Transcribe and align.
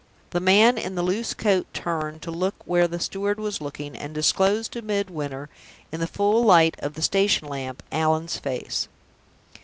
The 0.31 0.39
man 0.39 0.79
in 0.79 0.95
the 0.95 1.03
loose 1.03 1.35
coat 1.35 1.67
turned 1.75 2.23
to 2.23 2.31
look 2.31 2.55
where 2.65 2.87
the 2.87 2.99
steward 2.99 3.39
was 3.39 3.61
looking, 3.61 3.95
and 3.95 4.15
disclosed 4.15 4.71
to 4.71 4.81
Midwinter, 4.81 5.47
in 5.91 5.99
the 5.99 6.07
full 6.07 6.43
light 6.43 6.73
of 6.79 6.95
the 6.95 7.03
station 7.03 7.47
lamp, 7.47 7.83
Allan's 7.91 8.37
face! 8.39 8.87